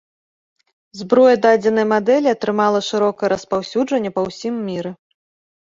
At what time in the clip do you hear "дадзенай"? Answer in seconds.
1.43-1.85